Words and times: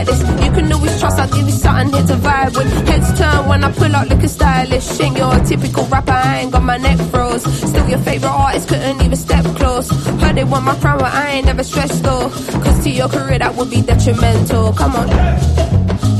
like 0.00 0.18
this. 0.18 0.44
You 0.44 0.50
can 0.52 0.72
always 0.72 0.98
trust, 1.00 1.18
I'll 1.18 1.28
give 1.28 1.46
you 1.46 1.52
something 1.52 1.92
here 1.92 2.06
to 2.06 2.14
vibe 2.14 2.56
with. 2.56 2.88
Heads 2.88 3.18
turn 3.18 3.48
when 3.48 3.64
I 3.64 3.72
pull 3.72 3.94
out 3.94 4.08
looking 4.08 4.28
stylish. 4.28 5.00
Ain't 5.00 5.16
your 5.16 5.38
typical 5.44 5.84
rapper, 5.86 6.12
I 6.12 6.40
ain't 6.40 6.52
got 6.52 6.62
my 6.62 6.76
neck 6.76 6.98
froze. 7.10 7.42
Still 7.42 7.88
your 7.88 7.98
favorite 7.98 8.28
artist, 8.28 8.68
couldn't 8.68 9.02
even 9.02 9.16
step 9.16 9.44
close. 9.56 9.88
Heard 10.20 10.36
they 10.36 10.44
want 10.44 10.64
my 10.64 10.74
crown, 10.76 10.98
but 10.98 11.12
I 11.12 11.30
ain't 11.32 11.46
never 11.46 11.62
stressed 11.62 12.02
though. 12.02 12.28
Cause 12.62 12.84
to 12.84 12.90
your 12.90 13.08
career 13.08 13.38
that 13.38 13.54
would 13.54 13.70
be 13.70 13.82
detrimental. 13.82 14.72
Come 14.72 14.96
on. 14.96 15.08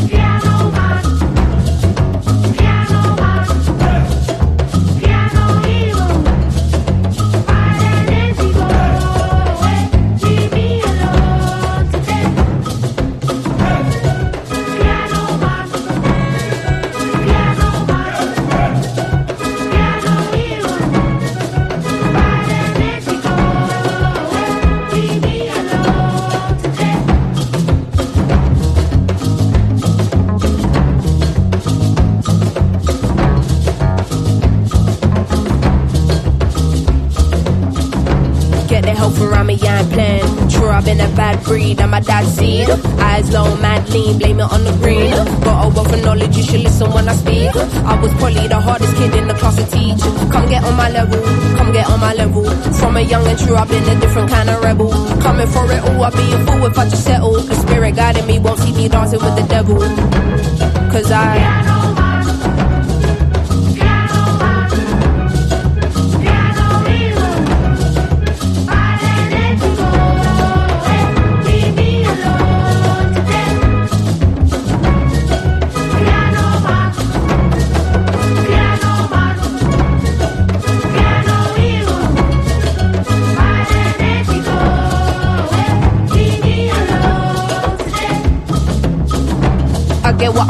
Piano 0.09 0.90
Breed, 41.45 41.81
and 41.81 41.91
my 41.91 42.01
dad's 42.01 42.29
seed. 42.37 42.69
Eyes 43.01 43.33
low, 43.33 43.57
mad 43.57 43.89
lean, 43.91 44.19
blame 44.19 44.41
it 44.41 44.53
on 44.53 44.65
the 44.65 44.73
green. 44.83 45.11
Got 45.43 45.67
a 45.67 45.69
wealth 45.75 45.93
of 45.93 46.03
knowledge, 46.05 46.37
you 46.37 46.43
should 46.43 46.61
listen 46.61 46.91
when 46.93 47.09
I 47.09 47.15
speak. 47.15 47.55
I 47.57 48.01
was 48.01 48.13
probably 48.15 48.47
the 48.49 48.61
hardest 48.61 48.95
kid 48.97 49.15
in 49.15 49.29
the 49.29 49.35
class 49.35 49.57
to 49.57 49.67
teach. 49.67 50.01
Come 50.33 50.49
get 50.49 50.65
on 50.65 50.77
my 50.77 50.91
level, 50.91 51.21
come 51.57 51.73
get 51.73 51.89
on 51.89 52.01
my 52.01 52.15
level. 52.15 52.45
From 52.75 52.97
a 52.97 53.01
young 53.01 53.27
and 53.27 53.39
true, 53.39 53.57
I've 53.57 53.69
been 53.69 53.85
a 53.85 54.01
different 54.01 54.31
kind 54.31 54.51
of 54.51 54.63
rebel. 54.63 54.91
Coming 55.21 55.47
for 55.49 55.65
it 55.71 55.81
all, 55.81 56.03
I'll 56.03 56.13
be 56.13 56.33
a 56.33 56.39
fool 56.47 56.67
if 56.67 56.79
I 56.79 56.89
just 56.89 57.05
settle. 57.05 57.33
The 57.41 57.55
spirit 57.55 57.97
guiding 57.97 58.27
me 58.27 58.39
won't 58.39 58.59
see 58.61 58.73
me 58.73 58.89
dancing 58.89 59.21
with 59.21 59.37
the 59.37 59.47
devil. 59.49 59.79
Cause 60.91 61.11
I. 61.11 61.60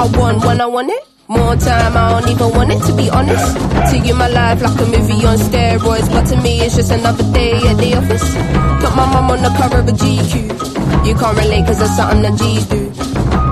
I 0.00 0.06
want 0.16 0.42
when 0.46 0.62
I 0.62 0.64
want 0.64 0.88
it. 0.88 1.04
More 1.28 1.54
time, 1.56 1.94
I 1.94 2.18
don't 2.18 2.30
even 2.32 2.56
want 2.56 2.72
it 2.72 2.80
to 2.88 2.96
be 2.96 3.10
honest. 3.10 3.54
To 3.92 3.98
you, 3.98 4.14
my 4.14 4.28
life 4.28 4.62
like 4.62 4.80
a 4.80 4.86
movie 4.86 5.26
on 5.26 5.36
steroids, 5.36 6.08
but 6.08 6.24
to 6.30 6.40
me, 6.40 6.62
it's 6.62 6.76
just 6.76 6.90
another 6.90 7.22
day 7.34 7.52
at 7.68 7.76
the 7.76 7.92
office. 8.00 8.24
Put 8.80 8.96
my 8.96 9.04
mum 9.12 9.30
on 9.30 9.42
the 9.42 9.52
cover 9.60 9.80
of 9.80 9.88
a 9.88 9.92
GQ. 9.92 11.04
You 11.06 11.14
can't 11.14 11.36
relate 11.36 11.66
cause 11.66 11.80
that's 11.80 11.96
something 11.96 12.22
that 12.22 12.38
G's 12.40 12.64
do. 12.64 12.88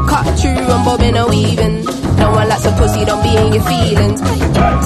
Cut 0.08 0.24
through, 0.40 0.72
I'm 0.72 0.86
bobbing 0.86 1.18
and 1.20 1.28
weaving. 1.28 1.84
No 2.16 2.32
one 2.32 2.48
likes 2.48 2.64
a 2.64 2.72
pussy, 2.80 3.04
don't 3.04 3.22
be 3.22 3.36
in 3.36 3.52
your 3.52 3.64
feelings. 3.68 4.22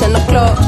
Ten 0.03 0.19
o'clock 0.19 0.59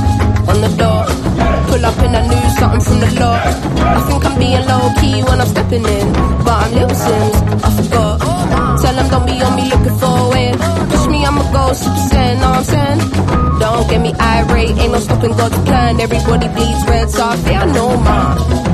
on 0.46 0.60
the 0.62 0.72
dot. 0.78 1.53
Pull 1.74 1.86
up 1.86 1.98
and 1.98 2.16
I 2.16 2.22
knew 2.28 2.50
something 2.60 2.80
from 2.82 3.00
the 3.00 3.10
lot. 3.18 3.42
I 3.82 4.00
think 4.06 4.24
I'm 4.24 4.38
being 4.38 4.64
low 4.70 4.94
key 5.00 5.24
when 5.26 5.40
I'm 5.40 5.48
stepping 5.48 5.84
in, 5.84 6.12
but 6.46 6.54
I'm 6.54 6.72
little 6.72 6.90
Simz. 6.90 7.36
I 7.66 7.70
forgot. 7.82 8.80
Tell 8.80 8.94
them 8.94 9.08
don't 9.10 9.26
be 9.26 9.42
on 9.42 9.56
me 9.56 9.64
looking 9.68 9.98
for 9.98 10.30
win. 10.30 10.54
Push 10.88 11.06
me, 11.08 11.26
I'ma 11.26 11.42
go 11.50 11.72
super 11.72 12.02
saiyan, 12.14 12.38
know 12.38 12.52
I'm 12.52 12.62
saying? 12.62 13.58
Don't 13.58 13.90
get 13.90 14.00
me 14.00 14.14
irate, 14.20 14.78
ain't 14.78 14.92
no 14.92 15.00
stopping 15.00 15.32
God's 15.32 15.58
plan. 15.64 15.98
Everybody 15.98 16.46
bleeds 16.46 16.86
red, 16.86 17.10
so 17.10 17.26
I 17.26 17.36
feel 17.38 17.66
no 17.66 17.96
man. 18.06 18.73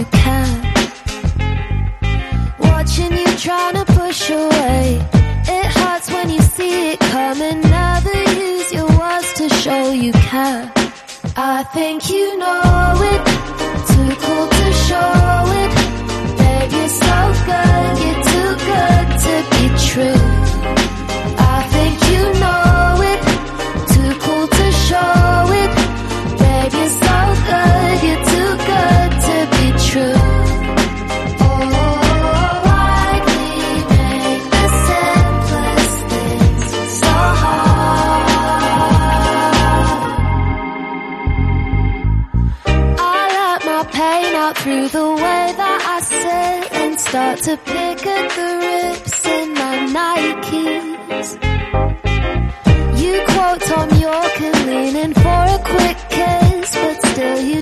you 0.00 0.06
can. 0.06 0.50
Watching 2.58 3.12
you 3.12 3.30
trying 3.46 3.74
to 3.74 3.84
push 4.00 4.30
away. 4.30 4.84
It 5.56 5.66
hurts 5.78 6.10
when 6.10 6.30
you 6.30 6.40
see 6.56 6.92
it 6.92 7.00
coming. 7.00 7.60
Never 7.60 8.16
use 8.46 8.72
your 8.72 8.88
words 8.98 9.32
to 9.34 9.48
show 9.62 9.92
you 9.92 10.12
care. 10.12 10.72
I 11.36 11.64
think 11.74 12.08
you 12.08 12.26
know 12.38 12.92
it. 13.12 13.22
Too 13.90 14.12
cool 14.24 14.46
to 14.58 14.68
show 14.88 15.12
it. 15.62 15.72
Babe, 16.38 16.72
you're 16.76 16.94
so 17.06 17.18
good. 17.50 17.92
You're 18.02 18.22
too 18.32 18.52
good 18.70 19.06
to 19.26 19.34
be 19.52 19.64
true. 19.88 20.89
cut 44.50 44.62
through 44.62 44.88
the 44.88 45.12
way 45.12 45.52
that 45.56 45.80
I 45.94 46.00
sit 46.00 46.72
and 46.80 47.00
start 47.00 47.38
to 47.42 47.56
pick 47.56 48.06
at 48.06 48.30
the 48.38 48.50
rips 48.66 49.26
in 49.26 49.54
my 49.54 49.76
Nikes. 49.96 51.28
You 53.02 53.14
quote 53.28 53.60
Thom 53.68 53.90
Yorke 54.00 54.40
and 54.48 54.66
lean 54.66 54.96
in 54.96 55.14
for 55.14 55.42
a 55.56 55.60
quick 55.72 55.98
kiss, 56.16 56.74
but 56.74 57.06
still 57.06 57.40
you 57.40 57.59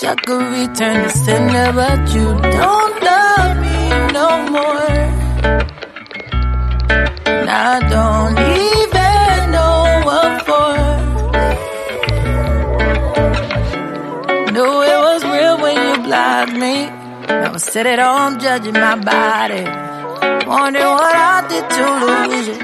wish 0.00 0.08
I 0.08 0.14
could 0.14 0.42
return 0.42 1.02
the 1.02 1.10
sender, 1.10 1.72
but 1.72 2.14
you 2.14 2.26
don't 2.58 3.02
love 3.02 3.56
me 3.64 3.78
no 4.12 4.28
more. 4.54 4.90
And 7.26 7.50
I 7.50 7.80
don't 7.94 8.38
even 8.68 9.50
know 9.54 10.00
what 10.08 10.32
for. 10.46 10.72
Knew 14.52 14.74
it 14.92 15.00
was 15.06 15.22
real 15.24 15.56
when 15.60 15.76
you 15.76 15.94
blocked 16.04 16.52
me. 16.52 16.74
I 17.28 17.50
was 17.52 17.64
sitting 17.64 17.92
at 17.92 17.98
home 17.98 18.38
judging 18.38 18.74
my 18.74 18.96
body. 18.96 19.64
Wondering 20.46 20.92
what 21.00 21.14
I 21.14 21.46
did 21.50 21.66
to 21.76 21.84
lose 22.04 22.48
you. 22.48 22.58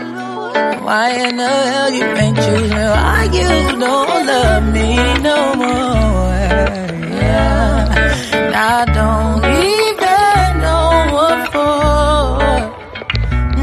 Why 0.85 1.11
in 1.11 1.37
the 1.37 1.49
hell 1.49 1.91
you 1.93 2.05
ain't 2.05 2.37
choosing? 2.37 2.89
Why 2.97 3.29
you 3.33 3.79
don't 3.79 4.27
love 4.27 4.65
me 4.73 4.97
no 5.23 5.55
more? 5.55 6.16
I 8.69 8.85
don't 8.99 9.45
even 9.47 10.61
know 10.65 10.91
what 11.15 11.41
for. 11.55 12.43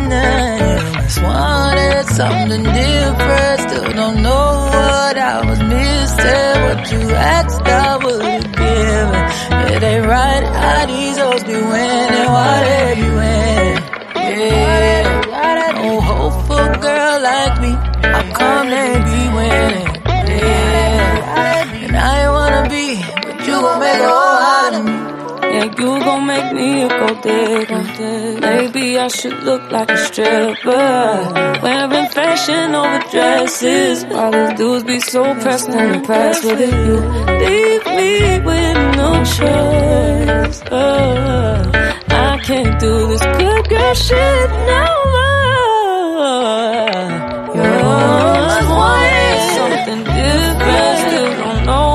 Nah, 0.07 1.01
just 1.01 1.21
wanted 1.21 2.05
something 2.07 2.63
different. 2.63 3.59
Still 3.67 3.91
don't 3.91 4.23
know 4.23 4.47
what 4.71 5.17
I 5.17 5.43
was 5.49 5.59
missing. 5.59 6.55
What 6.63 6.89
you 6.93 7.01
asked, 7.35 7.67
I 7.67 7.97
would 7.97 8.43
give 8.61 9.11
It 9.75 9.83
ain't 9.83 10.05
right 10.05 10.43
how 10.61 10.85
these 10.85 11.17
hoes 11.17 11.43
be 11.43 11.51
winning. 11.51 12.29
Why 12.35 12.55
they 12.63 12.95
be 12.95 13.09
winning? 13.19 13.83
Yeah, 14.15 15.73
no 15.83 15.99
hopeful 15.99 16.81
girl 16.81 17.21
like 17.21 17.55
me. 17.59 17.71
I 17.75 18.31
come 18.39 18.69
they 18.69 18.93
be 19.03 19.21
winning? 19.35 19.82
gold 27.07 27.21
digger. 27.23 27.83
Maybe 28.39 28.97
I 28.97 29.07
should 29.07 29.43
look 29.43 29.71
like 29.71 29.89
a 29.89 29.97
stripper. 29.97 31.59
Wearing 31.63 32.09
fashion 32.09 32.75
over 32.75 32.99
dresses. 33.11 34.03
All 34.05 34.31
these 34.31 34.53
dudes 34.57 34.83
be 34.83 34.99
so 34.99 35.23
pressed 35.41 35.69
and 35.69 35.95
impressed 35.95 36.43
with 36.45 36.59
it. 36.61 36.73
You 36.87 36.97
leave 37.43 37.85
me 37.97 38.39
with 38.47 38.77
no 39.01 39.09
choice. 39.37 40.59
Oh, 40.71 41.71
I 42.09 42.39
can't 42.47 42.79
do 42.79 43.07
this 43.07 43.25
good 43.39 43.69
girl 43.69 43.93
shit 43.93 44.49
no 44.71 44.85
more. 45.15 45.63
You're 47.55 47.79
always 47.83 48.67
wanting 48.79 49.41
something 49.57 50.01
different. 50.17 50.97
Still 51.03 51.31
don't 51.41 51.61
know 51.65 51.92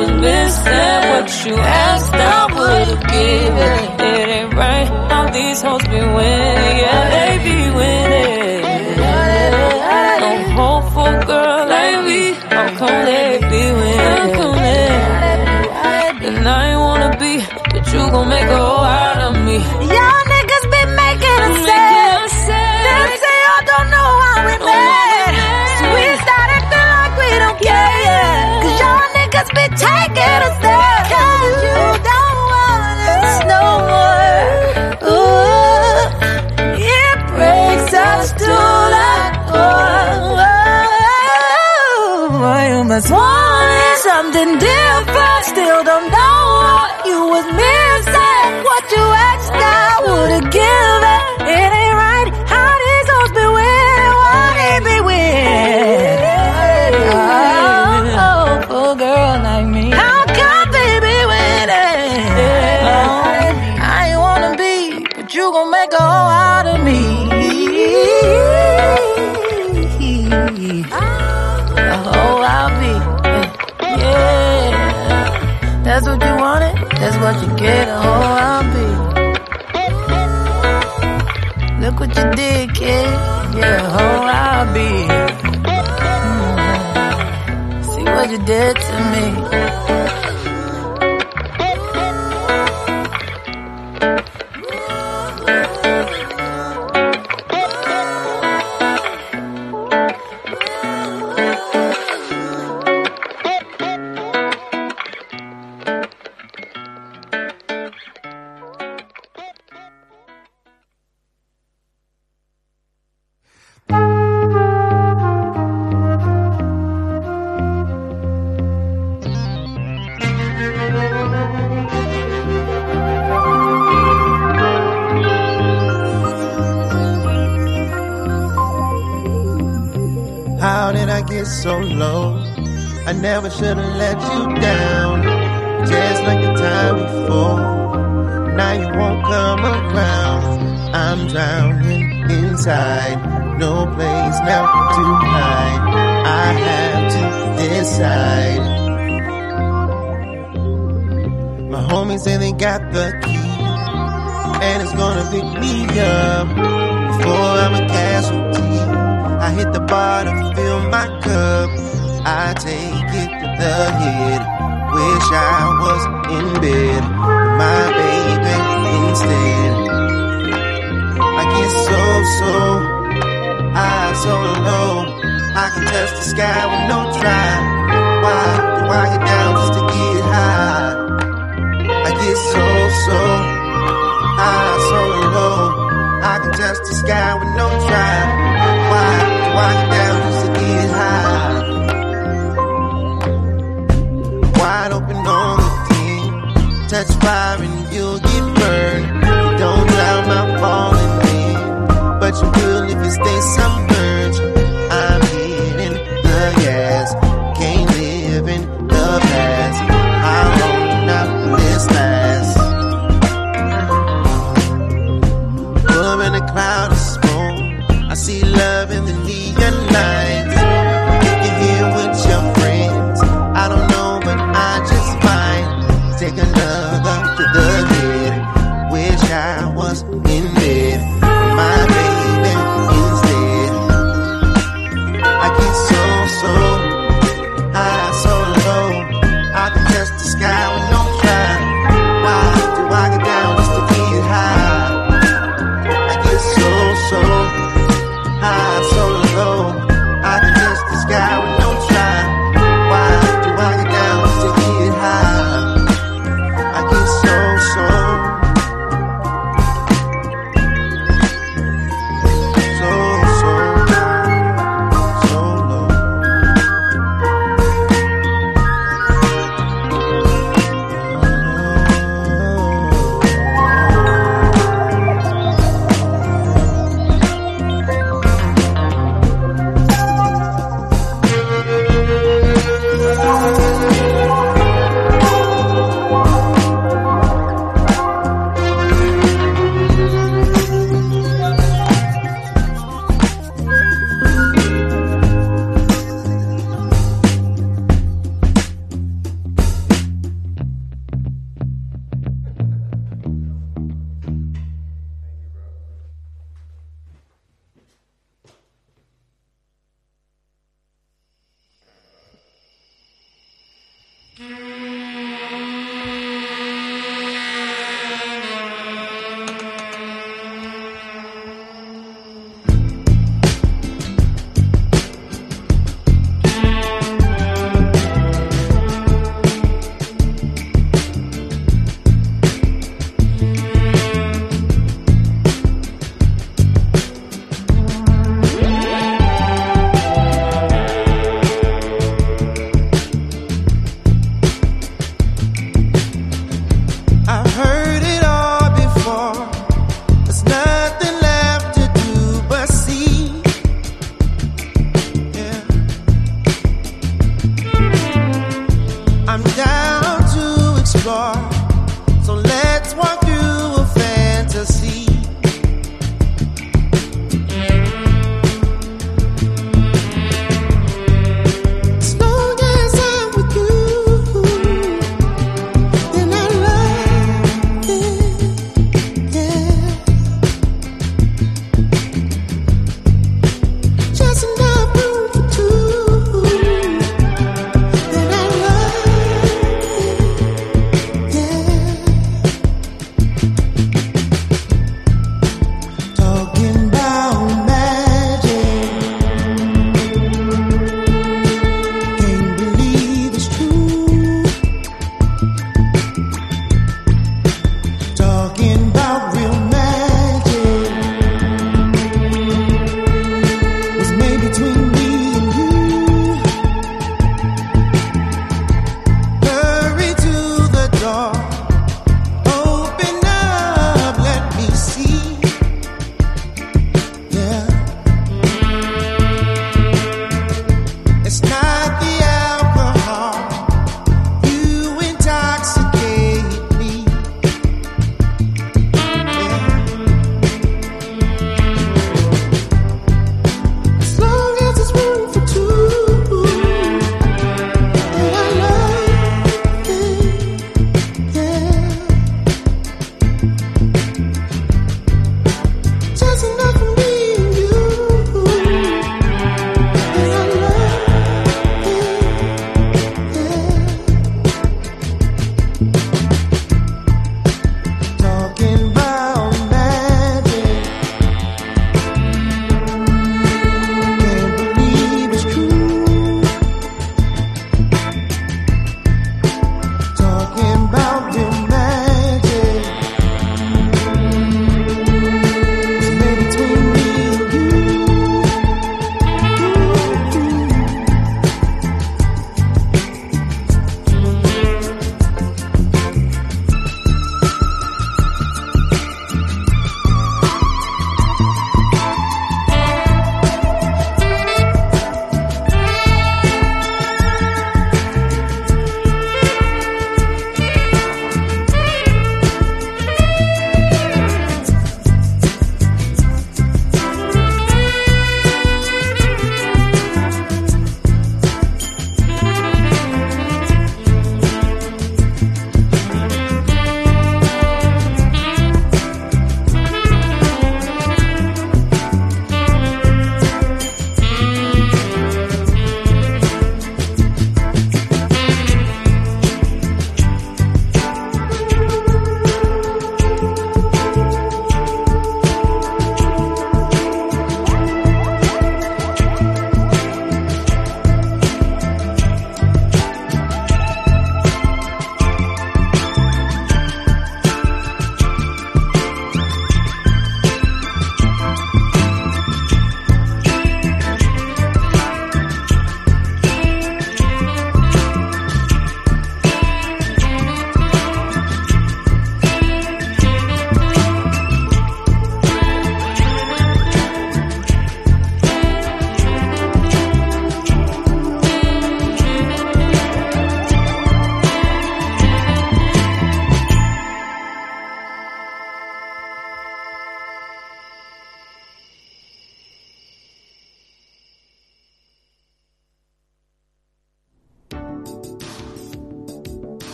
was 0.00 0.12
missing 0.26 1.00
what 1.12 1.28
you 1.44 1.54
asked, 1.56 2.14
I 2.14 2.40
would've 2.56 3.04
given. 3.14 3.78
It 4.08 4.28
ain't 4.36 4.54
right 4.54 4.88
how 5.10 5.30
these 5.30 5.60
hoes 5.60 5.82
be 5.92 6.00
winning, 6.16 6.76
yeah, 6.82 7.02
they 7.14 7.32
be 7.44 7.59
just 43.00 43.12
wanted 43.12 43.96
something 43.96 44.58
different. 44.58 45.59
you 77.42 77.48
get, 77.56 77.88
a 77.88 77.96
hoe 78.04 78.36
I'll 78.48 78.64
be. 78.74 78.86
Look 81.80 82.00
what 82.00 82.10
you 82.16 82.24
did, 82.32 82.74
kid. 82.74 83.10
Yeah, 83.56 83.86
a 83.86 83.88
I'll 84.40 84.66
be. 84.74 84.90
Mm 84.90 85.86
-hmm. 86.00 86.80
See 87.90 88.04
what 88.14 88.26
you 88.32 88.40
did 88.52 88.74
to 88.86 88.94
me. 89.12 89.24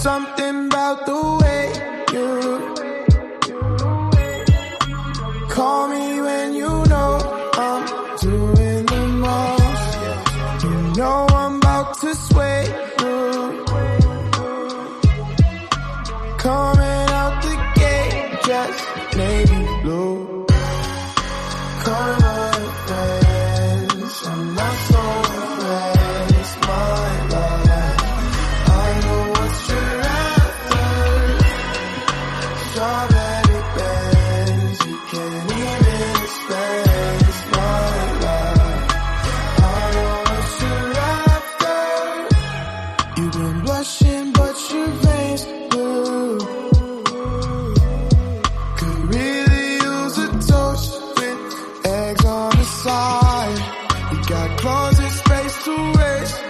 Something 0.00 0.66
about 0.66 1.06
the 1.06 1.20
way 1.40 1.72
you 2.12 2.28
call 5.48 5.88
me 5.88 6.20
when 6.20 6.54
you 6.54 6.68
know 6.92 7.18
I'm 7.54 7.82
doing 8.20 8.86
the 8.86 9.06
most. 9.26 9.98
You 10.62 10.70
know 10.98 11.26
I'm 11.30 11.56
about 11.56 11.98
to 12.00 12.14
sway 12.14 12.64
you. 13.00 13.16
Coming 16.38 16.77
on 52.86 53.48
the 53.48 53.58
side. 53.58 54.12
You 54.12 54.24
got 54.24 54.58
closet 54.58 55.10
space 55.10 55.64
to 55.64 55.92
waste 55.98 56.47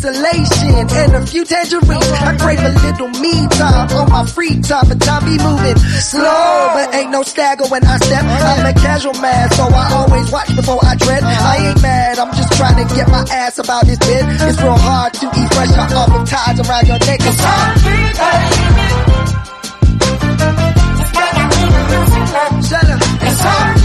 isolation 0.00 0.88
and 0.88 1.12
a 1.14 1.26
few 1.26 1.44
tangerines. 1.44 2.08
I 2.24 2.36
crave 2.38 2.58
a 2.60 2.70
little 2.70 3.08
me 3.20 3.46
time 3.48 3.90
on 3.92 4.08
my 4.08 4.24
free 4.26 4.60
time, 4.60 4.88
but 4.88 5.00
time 5.00 5.24
be 5.24 5.36
moving 5.36 5.76
slow. 5.76 6.70
But 6.72 6.94
ain't 6.94 7.10
no 7.10 7.22
stagger 7.22 7.66
when 7.68 7.84
I 7.84 7.98
step. 7.98 8.24
I'm 8.24 8.66
a 8.66 8.72
casual 8.72 9.14
man, 9.20 9.50
so 9.50 9.64
I 9.64 9.92
always 9.92 10.30
watch 10.32 10.54
before 10.56 10.80
I 10.82 10.96
tread. 10.96 11.22
I 11.22 11.68
ain't 11.68 11.82
mad, 11.82 12.18
I'm 12.18 12.34
just 12.34 12.52
trying 12.56 12.76
to 12.80 12.94
get 12.94 13.08
my 13.08 13.24
ass 13.30 13.58
about 13.58 13.84
this 13.84 13.98
bed. 13.98 14.24
It's 14.40 14.62
real 14.62 14.78
hard 14.78 15.12
to 15.14 15.26
eat 15.26 15.54
fresh 15.54 15.76
off 15.76 16.08
of 16.08 16.28
ties 16.28 16.60
around 16.60 16.86
your 16.86 16.98
neck. 16.98 17.20
It's 17.20 17.40
Shut 22.70 22.88
up. 22.88 23.00
It's 23.02 23.40
hard. 23.40 23.79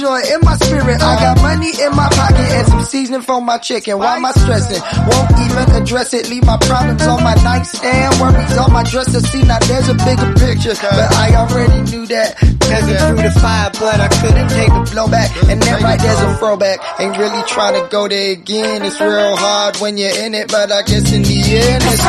Joy 0.00 0.20
in 0.32 0.40
my 0.40 0.56
spirit. 0.56 1.02
I 1.02 1.14
got 1.20 1.36
money 1.42 1.70
in 1.76 1.92
my 1.94 2.08
pocket 2.08 2.48
and 2.56 2.66
some 2.68 2.82
seasoning 2.84 3.20
for 3.20 3.40
my 3.40 3.58
chicken. 3.58 3.98
Why 3.98 4.16
am 4.16 4.24
I 4.24 4.32
stressing? 4.32 4.80
Won't 4.80 5.30
even 5.44 5.82
address 5.82 6.14
it. 6.14 6.30
Leave 6.30 6.44
my 6.44 6.56
problems 6.56 7.06
on 7.06 7.22
my 7.22 7.34
nightstand. 7.44 8.18
Worries 8.20 8.56
on 8.56 8.72
my 8.72 8.82
dresser. 8.82 9.20
See, 9.20 9.42
now 9.42 9.58
there's 9.60 9.88
a 9.88 9.94
bigger 9.94 10.32
picture. 10.40 10.74
But 10.80 11.12
I 11.14 11.34
already 11.36 11.82
knew 11.90 12.06
that. 12.06 12.36
Peasant 12.70 12.98
through 12.98 13.22
the 13.22 13.30
fire, 13.40 13.70
but 13.78 14.00
I 14.00 14.08
couldn't 14.08 14.48
take 14.48 14.72
the 14.72 14.82
blowback. 14.90 15.28
And 15.50 15.62
then 15.62 15.82
right 15.82 16.00
there's 16.00 16.20
a 16.20 16.36
throwback. 16.38 16.80
Ain't 16.98 17.18
really 17.18 17.42
trying 17.44 17.74
to 17.80 17.86
go 17.90 18.08
there 18.08 18.32
again. 18.32 18.82
It's 18.82 19.00
real 19.00 19.36
hard 19.36 19.76
when 19.76 19.98
you're 19.98 20.16
in 20.16 20.34
it, 20.34 20.48
but 20.50 20.72
I 20.72 20.82
guess 20.82 21.12
in 21.12 21.22
the 21.22 21.36
end 21.36 21.82
it's 21.84 22.04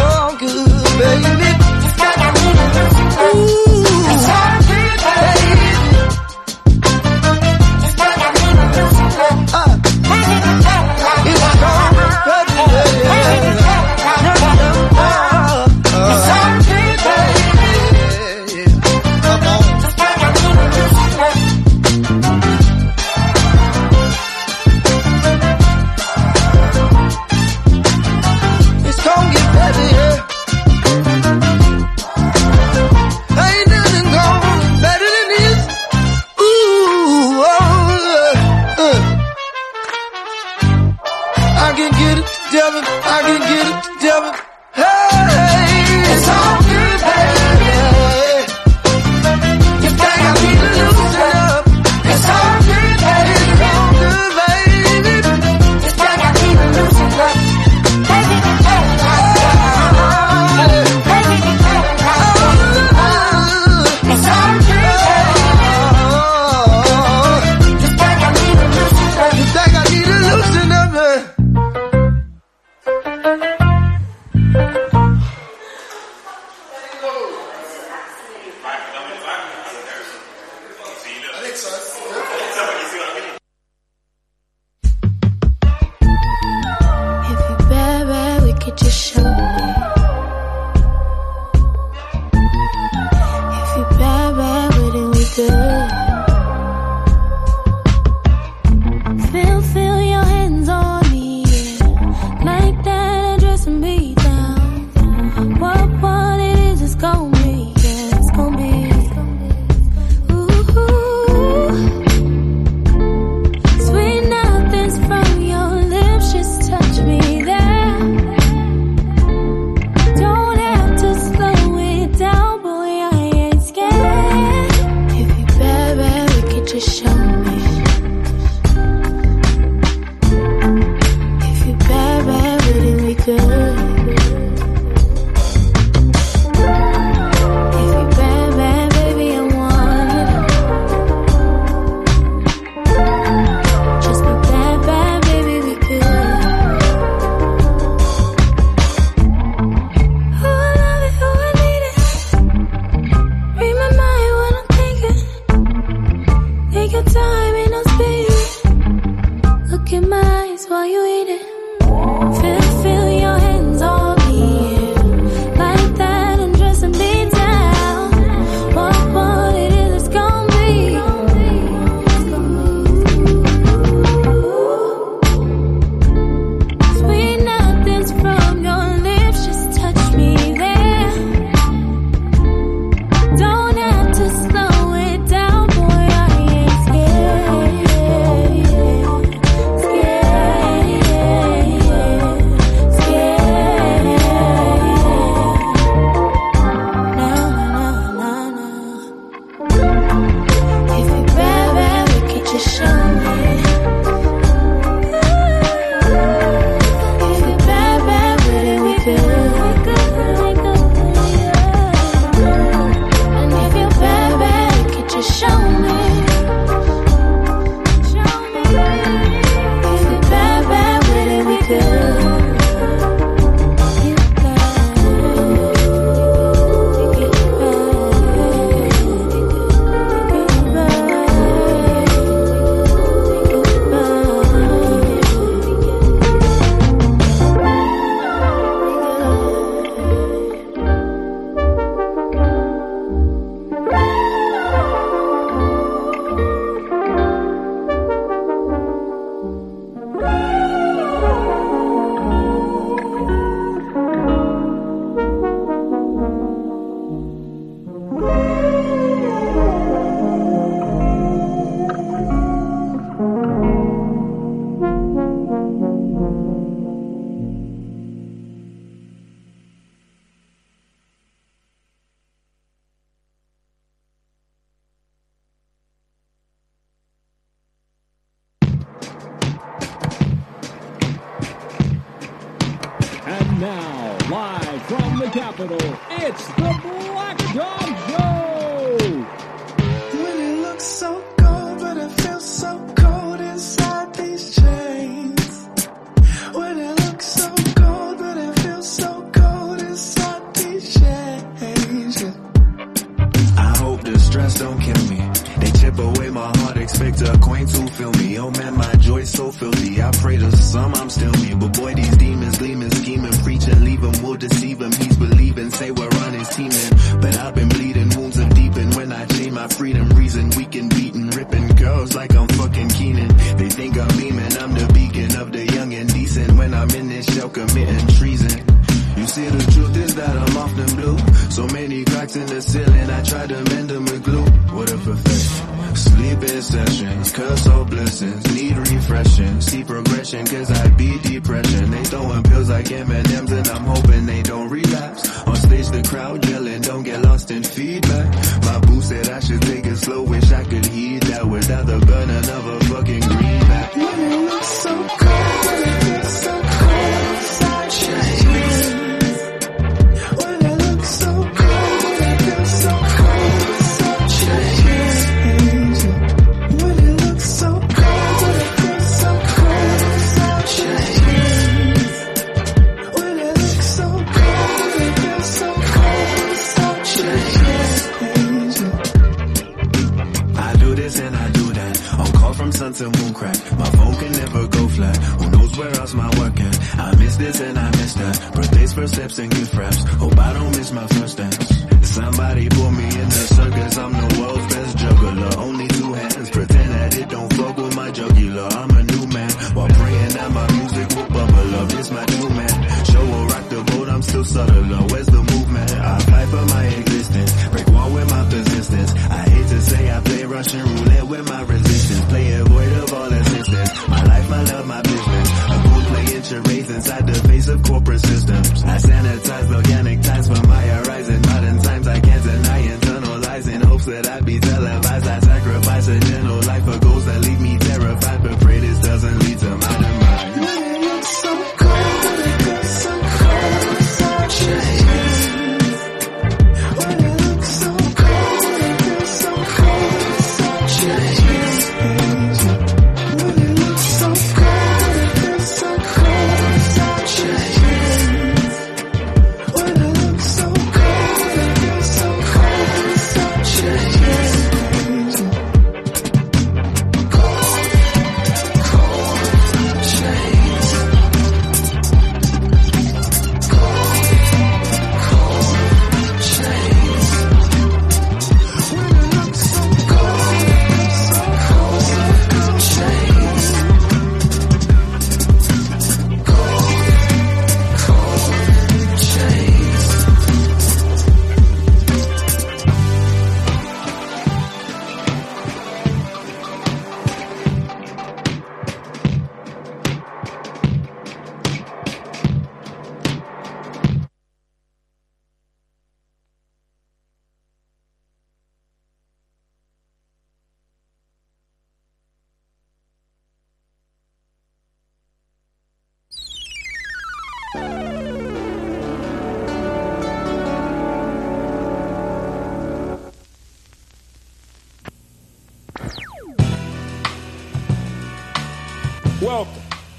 all 0.00 0.36
good, 0.38 0.48
baby. 0.98 1.50
It's 4.16 4.63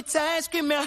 Me 0.00 0.04
tight, 0.04 0.44
screaming 0.44 0.70
Hercules. 0.70 0.79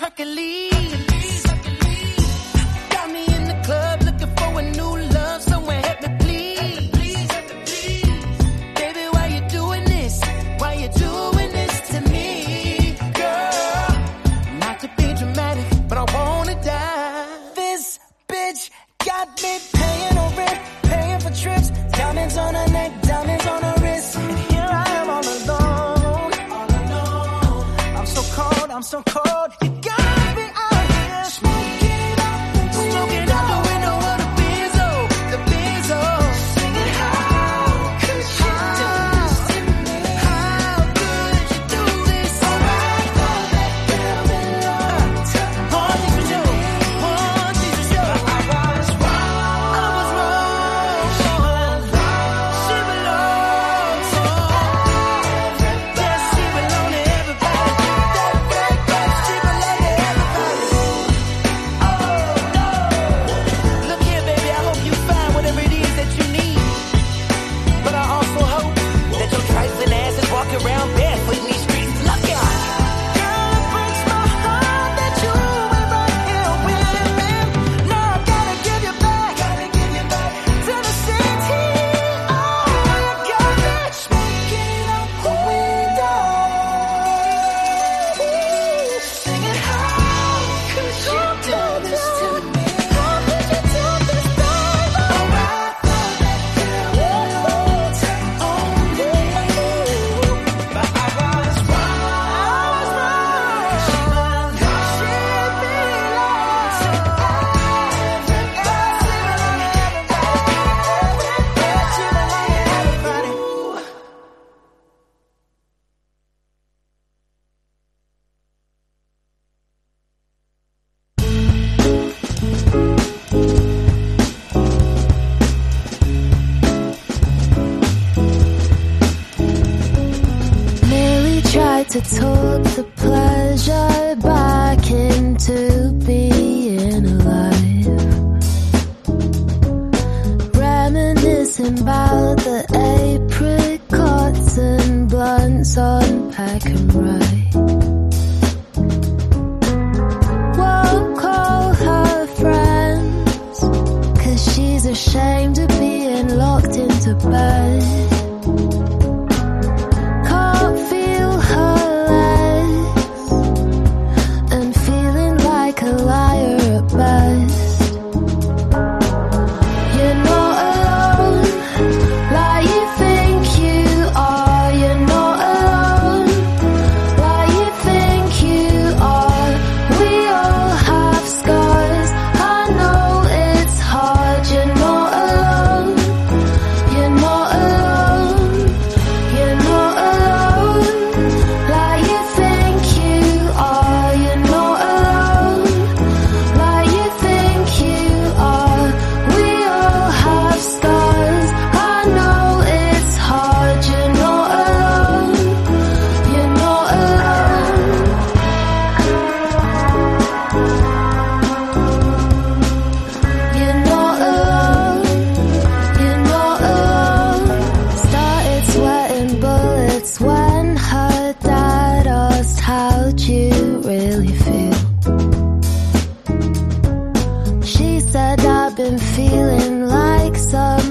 Said, 228.14 228.46
I've 228.46 228.76
been 228.76 229.00
feeling 229.00 229.88
like 229.88 230.36
something 230.36 230.83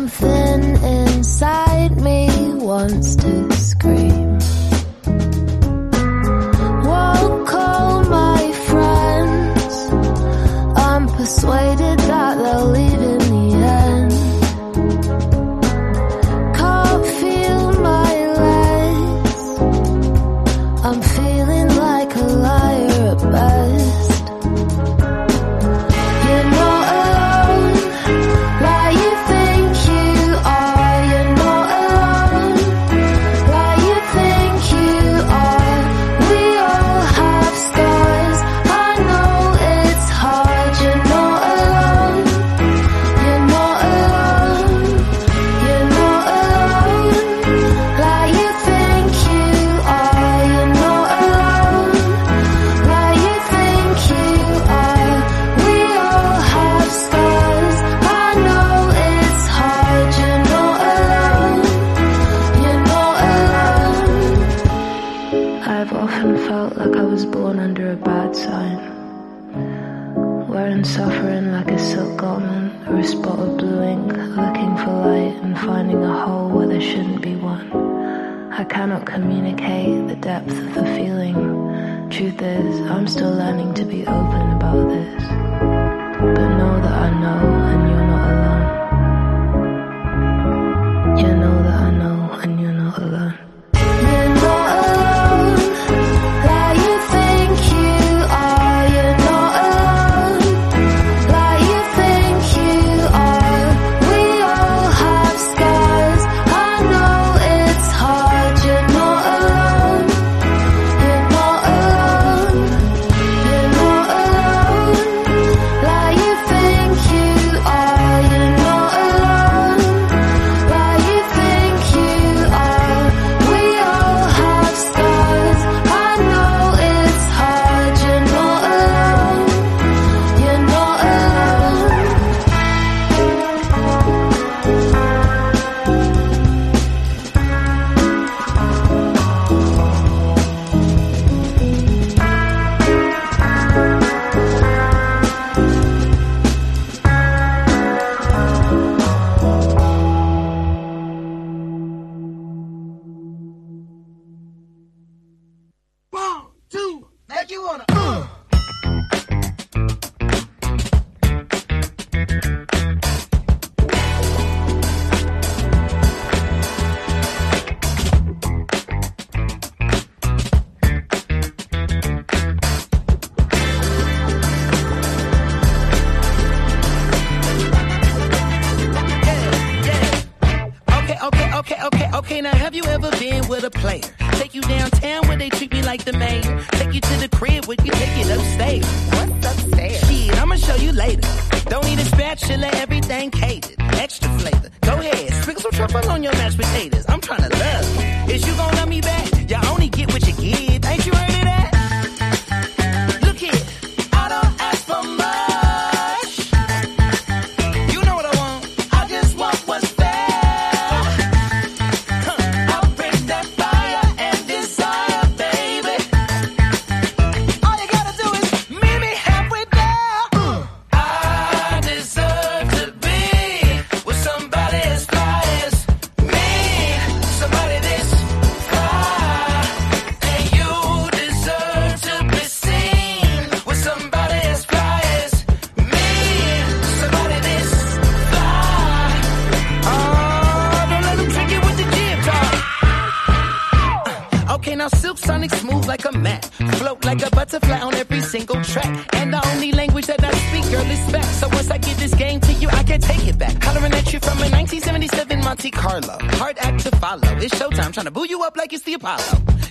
A 247.55 247.61
butterfly 247.61 247.87
on 247.87 247.95
every 247.95 248.20
single 248.23 248.62
track. 248.65 249.15
And 249.15 249.33
the 249.33 249.47
only 249.49 249.73
language 249.73 250.07
that 250.07 250.24
I 250.24 250.33
speak, 250.33 250.65
girl, 250.70 250.91
is 250.91 251.12
back. 251.12 251.24
So 251.24 251.49
once 251.49 251.70
I 251.70 251.77
give 251.77 251.99
this 251.99 252.15
game 252.15 252.41
to 252.41 252.53
you, 252.55 252.69
I 252.70 252.83
can 252.83 253.01
take 253.01 253.27
it 253.27 253.39
back. 253.39 253.62
Hollering 253.62 253.93
at 253.93 254.11
you 254.11 254.20
from 254.20 254.39
a 254.39 254.49
1977 254.49 255.41
Monte 255.41 255.70
Carlo. 255.70 256.16
Hard 256.39 256.57
act 256.61 256.81
to 256.85 256.97
follow. 256.97 257.29
It's 257.39 257.55
showtime, 257.55 257.93
trying 257.93 258.07
to 258.07 258.11
boo 258.11 258.27
you 258.27 258.43
up 258.43 258.57
like 258.57 258.73
it's 258.73 258.85
the 258.85 258.95
Apollo. 258.95 259.24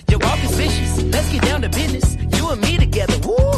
Your 0.08 0.20
walk 0.20 0.44
is 0.44 0.54
vicious. 0.54 1.02
Let's 1.02 1.32
get 1.32 1.42
down 1.42 1.62
to 1.62 1.70
business. 1.70 2.16
You 2.36 2.50
and 2.50 2.60
me 2.60 2.76
together. 2.76 3.18
Woo, 3.26 3.51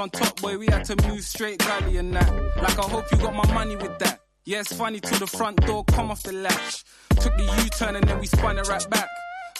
on 0.00 0.10
top, 0.10 0.40
boy, 0.40 0.56
we 0.56 0.66
had 0.66 0.84
to 0.86 0.96
move 1.08 1.22
straight 1.22 1.58
gully 1.58 1.98
and 1.98 2.14
that. 2.14 2.32
Like 2.56 2.78
I 2.78 2.88
hope 2.88 3.04
you 3.12 3.18
got 3.18 3.34
my 3.34 3.46
money 3.52 3.76
with 3.76 3.98
that. 3.98 4.20
Yeah, 4.44 4.60
it's 4.60 4.72
funny 4.72 4.98
till 4.98 5.18
the 5.18 5.26
front 5.26 5.64
door 5.66 5.84
come 5.84 6.10
off 6.10 6.22
the 6.22 6.32
latch. 6.32 6.84
Took 7.20 7.36
the 7.36 7.44
U-turn 7.62 7.96
and 7.96 8.08
then 8.08 8.18
we 8.18 8.26
spun 8.26 8.58
it 8.58 8.66
right 8.68 8.88
back. 8.90 9.08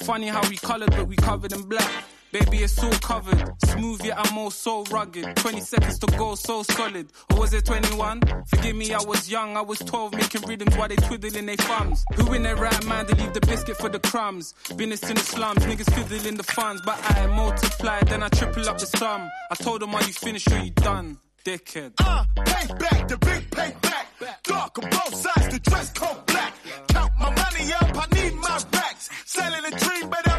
Funny 0.03 0.29
how 0.29 0.41
we 0.49 0.57
colored, 0.57 0.91
but 0.91 1.07
we 1.07 1.17
covered 1.17 1.53
in 1.53 1.63
black. 1.63 2.05
Baby, 2.33 2.59
it's 2.59 2.83
all 2.83 2.91
covered. 2.91 3.50
Smooth, 3.81 4.05
yet 4.05 4.19
I'm 4.19 4.37
all 4.37 4.51
so 4.51 4.85
rugged. 4.91 5.37
20 5.37 5.61
seconds 5.61 5.99
to 6.01 6.07
go, 6.19 6.35
so 6.35 6.63
solid. 6.63 7.07
Or 7.31 7.39
was 7.41 7.55
it 7.55 7.65
21? 7.65 8.21
Forgive 8.49 8.77
me, 8.77 8.93
I 8.93 9.01
was 9.01 9.31
young. 9.31 9.57
I 9.57 9.63
was 9.63 9.79
12, 9.79 10.13
making 10.13 10.43
rhythms 10.43 10.77
while 10.77 10.89
they 10.89 10.97
twiddling 10.97 11.47
their 11.47 11.57
thumbs. 11.57 12.05
Who 12.17 12.35
in 12.35 12.43
their 12.43 12.57
right 12.57 12.85
mind 12.85 13.09
to 13.09 13.15
leave 13.15 13.33
the 13.33 13.41
biscuit 13.41 13.79
for 13.79 13.89
the 13.89 13.99
crumbs? 13.99 14.53
Business 14.77 15.03
in 15.09 15.15
the 15.15 15.23
slums, 15.23 15.65
niggas 15.65 15.91
fiddling 15.95 16.37
the 16.37 16.43
funds. 16.43 16.83
But 16.85 16.99
I 17.03 17.27
multiply, 17.29 18.01
then 18.03 18.23
I 18.23 18.29
triple 18.29 18.69
up 18.69 18.77
the 18.77 18.85
sum. 18.85 19.31
I 19.51 19.55
told 19.55 19.81
them, 19.81 19.95
are 19.95 20.03
you 20.03 20.13
finished 20.13 20.53
or 20.53 20.59
you 20.59 20.73
done? 20.73 21.17
Dickhead. 21.47 21.93
Uh, 22.01 22.25
payback, 22.37 23.09
the 23.09 23.17
big 23.17 23.51
payback. 23.51 24.43
Dark 24.43 24.79
on 24.79 24.91
both 24.91 25.15
sides, 25.15 25.49
the 25.49 25.59
dress 25.59 25.91
code 25.95 26.27
black. 26.27 26.53
Count 26.89 27.13
my 27.19 27.31
money 27.31 27.73
up, 27.73 27.97
I 27.97 28.07
need 28.15 28.35
my 28.35 28.61
racks. 28.75 29.09
Selling 29.25 29.65
a 29.65 29.71
dream, 29.71 30.11
but 30.11 30.30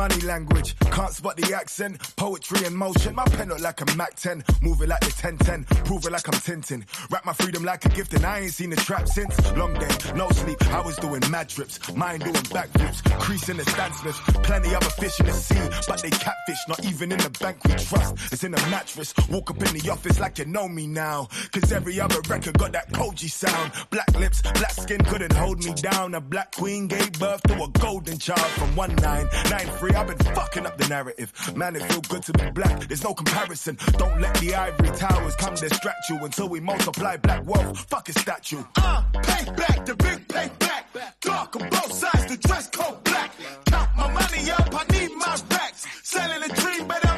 money 0.00 0.20
language, 0.22 0.74
can't 1.00 1.14
spot 1.14 1.36
the 1.36 1.54
accent. 1.54 1.98
Poetry 2.16 2.66
in 2.66 2.76
motion, 2.76 3.14
my 3.14 3.24
pen 3.24 3.48
look 3.48 3.60
like 3.60 3.80
a 3.80 3.96
Mac 3.96 4.16
10. 4.16 4.44
Move 4.60 4.82
it 4.82 4.88
like 4.88 5.00
the 5.00 5.06
1010, 5.06 5.64
prove 5.84 6.04
it 6.04 6.12
like 6.12 6.28
I'm 6.28 6.34
Tintin. 6.34 6.84
Wrap 7.10 7.24
my 7.24 7.32
freedom 7.32 7.64
like 7.64 7.84
a 7.86 7.88
gift, 7.88 8.12
and 8.12 8.24
I 8.26 8.40
ain't 8.40 8.52
seen 8.52 8.68
the 8.68 8.76
trap 8.76 9.08
since. 9.08 9.34
Long 9.56 9.72
day, 9.74 9.88
no 10.14 10.28
sleep, 10.30 10.60
I 10.68 10.82
was 10.82 10.96
doing 10.96 11.22
mad 11.30 11.48
trips. 11.48 11.74
Mine 11.94 12.20
doing 12.20 12.34
back 12.52 12.68
backflips, 12.68 13.00
creasing 13.18 13.56
the 13.56 13.64
Stan 13.64 13.92
Smiths. 13.94 14.20
Plenty 14.42 14.74
other 14.74 14.90
fish 15.00 15.18
in 15.20 15.26
the 15.26 15.32
sea, 15.32 15.66
but 15.88 16.02
they 16.02 16.10
catfish, 16.10 16.62
not 16.68 16.84
even 16.84 17.12
in 17.12 17.18
the 17.18 17.30
bank 17.40 17.64
we 17.64 17.72
trust. 17.76 18.32
It's 18.32 18.44
in 18.44 18.52
a 18.52 18.60
mattress, 18.68 19.14
walk 19.30 19.50
up 19.50 19.62
in 19.62 19.72
the 19.78 19.90
office 19.90 20.20
like 20.20 20.38
you 20.38 20.44
know 20.44 20.68
me 20.68 20.86
now. 20.86 21.28
Cause 21.52 21.72
every 21.72 21.98
other 21.98 22.20
record 22.28 22.58
got 22.58 22.72
that 22.72 22.92
Koji 22.92 23.30
sound. 23.30 23.72
Black 23.88 24.12
lips, 24.18 24.42
black 24.42 24.72
skin 24.72 25.02
couldn't 25.04 25.32
hold 25.32 25.64
me 25.64 25.72
down. 25.74 26.14
A 26.14 26.20
black 26.20 26.54
queen 26.54 26.88
gave 26.88 27.12
birth 27.18 27.42
to 27.44 27.54
a 27.62 27.68
golden 27.78 28.18
child 28.18 28.50
from 28.58 28.76
1993. 28.76 29.92
I've 29.94 30.06
been 30.06 30.34
fucking 30.34 30.66
up 30.66 30.76
the 30.76 30.89
narrative. 30.90 31.32
Man, 31.56 31.76
it 31.76 31.82
feel 31.84 32.02
good 32.02 32.22
to 32.24 32.32
be 32.32 32.50
black. 32.50 32.86
There's 32.88 33.04
no 33.04 33.14
comparison. 33.14 33.78
Don't 33.92 34.20
let 34.20 34.34
the 34.38 34.54
ivory 34.54 34.90
towers 34.96 35.36
come 35.36 35.54
distract 35.54 36.10
you 36.10 36.16
until 36.24 36.48
we 36.48 36.60
multiply 36.60 37.16
black 37.16 37.46
wealth. 37.46 37.78
Fuck 37.88 38.08
a 38.08 38.12
statue. 38.12 38.62
Uh, 38.76 39.02
payback, 39.14 39.86
the 39.86 39.94
big 39.94 40.28
payback. 40.28 40.84
Dark 41.20 41.56
on 41.56 41.68
both 41.70 41.92
sides, 41.92 42.26
the 42.26 42.36
dress 42.48 42.68
code 42.68 43.02
black. 43.04 43.30
Count 43.66 43.90
my 43.96 44.12
money 44.12 44.50
up, 44.50 44.68
I 44.74 44.84
need 44.92 45.12
my 45.16 45.34
racks. 45.50 45.86
Selling 46.02 46.42
a 46.42 46.52
dream, 46.54 46.88
but 46.88 47.09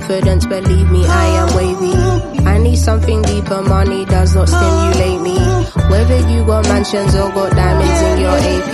confidence, 0.00 0.44
believe 0.44 0.90
me, 0.90 1.06
I 1.06 1.26
am 1.40 1.48
wavy. 1.56 2.44
I 2.44 2.58
need 2.58 2.76
something 2.76 3.22
deeper, 3.22 3.62
money 3.62 4.04
does 4.04 4.34
not 4.34 4.48
stimulate 4.48 5.20
me. 5.22 5.38
Whether 5.90 6.20
you 6.30 6.44
got 6.44 6.64
mansions 6.68 7.14
or 7.14 7.30
got 7.32 7.52
diamonds 7.52 8.00
in 8.08 8.16
your 8.24 8.38
AP. 8.54 8.72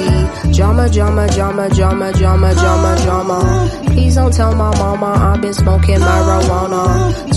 Drama, 0.56 0.88
drama, 0.90 1.28
drama, 1.28 1.68
drama, 1.70 2.12
drama, 2.12 2.54
drama, 2.54 2.90
drama. 3.04 3.38
Please 3.92 4.14
don't 4.16 4.32
tell 4.32 4.54
my 4.56 4.76
mama 4.78 5.06
I've 5.06 5.40
been 5.40 5.54
smoking 5.54 6.00
marijuana. 6.00 6.82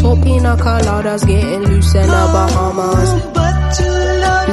Top 0.02 0.24
pina 0.24 0.58
coladas 0.58 1.26
getting 1.28 1.64
loose 1.70 1.94
in 1.94 2.08
the 2.08 2.24
Bahamas. 2.34 3.10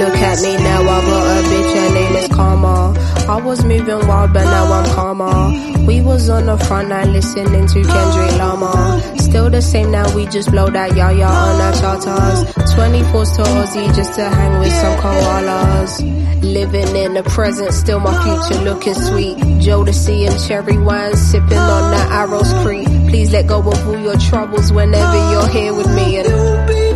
Look 0.02 0.16
at 0.30 0.42
me 0.42 0.56
now, 0.56 0.82
I 0.82 1.00
got 1.09 1.26
a 1.26 1.48
bitch, 1.48 1.74
her 1.74 1.94
name 1.94 2.16
is 2.16 2.28
Karma. 2.28 2.92
I 3.28 3.40
was 3.40 3.65
moving 3.65 4.07
wild, 4.09 4.32
but 4.32 4.44
now 4.44 4.73
I'm 4.73 4.94
calmer. 4.94 5.86
We 5.86 6.01
was 6.01 6.28
on 6.28 6.47
the 6.47 6.59
front 6.59 6.89
line 6.89 7.12
listening 7.12 7.66
to 7.66 7.82
Kendrick 7.82 8.32
Lamar. 8.39 9.01
Still 9.19 9.49
the 9.51 9.62
same 9.62 9.90
now, 9.90 10.15
we 10.15 10.27
just 10.27 10.51
blow 10.51 10.69
that 10.70 10.97
yaya 10.97 11.24
on 11.24 11.61
our 11.61 11.73
charters. 11.73 12.55
24 12.74 13.24
to 13.24 13.43
Aussie 13.43 13.94
just 13.94 14.15
to 14.15 14.28
hang 14.28 14.59
with 14.59 14.73
some 14.73 14.99
koalas. 14.99 16.43
Living 16.43 16.97
in 16.97 17.15
the 17.15 17.23
present, 17.23 17.73
still 17.73 18.01
my 18.01 18.12
future 18.24 18.61
looking 18.65 18.94
sweet. 18.94 19.36
Jodeci 19.62 20.28
and 20.28 20.40
cherry 20.47 20.77
wine, 20.78 21.16
sipping 21.16 21.57
on 21.57 21.90
that 21.93 22.11
Arrows 22.11 22.53
Creek. 22.65 22.86
Please 23.09 23.32
let 23.32 23.47
go 23.47 23.59
of 23.61 23.89
all 23.89 23.99
your 23.99 24.16
troubles 24.19 24.73
whenever 24.73 25.16
you're 25.32 25.49
here 25.49 25.73
with 25.74 25.89
me. 25.94 26.19
And 26.19 26.91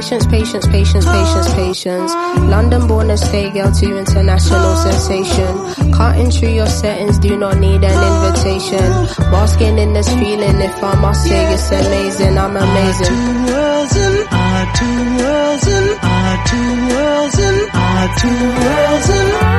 Patience, 0.00 0.26
patience, 0.28 0.66
patience, 0.66 1.04
patience, 1.04 1.54
patience. 1.62 2.14
London 2.48 2.86
born 2.88 3.10
and 3.10 3.18
stay 3.18 3.50
girl 3.50 3.70
to 3.70 3.98
international 3.98 4.76
sensation. 4.88 5.92
Cutting 5.92 6.30
through 6.30 6.54
your 6.54 6.68
settings, 6.68 7.18
do 7.18 7.36
not 7.36 7.58
need 7.58 7.84
an 7.84 7.98
invitation. 8.08 8.78
Basking 9.30 9.76
in 9.78 9.92
this 9.92 10.08
feeling, 10.08 10.56
if 10.62 10.82
I 10.82 10.94
must 11.02 11.22
say 11.24 11.52
it's 11.52 11.70
amazing, 11.70 12.38
I'm 12.38 12.56
amazing. 12.56 13.06
Two 13.08 13.44
worlds 13.44 13.96
and 13.96 14.26
our 14.32 14.72
two 14.72 15.18
worlds 15.20 15.68
and 15.68 15.90
our 16.00 16.46
two 16.48 16.70
worlds 16.88 17.38
and 17.38 17.60
our 17.74 18.08
two 18.16 18.40
worlds 18.56 19.10
and 19.10 19.50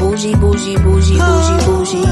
Bougie, 0.00 0.34
bougie, 0.34 0.76
bougie, 0.78 1.18
bougie, 1.18 1.64
bougie. 1.64 2.11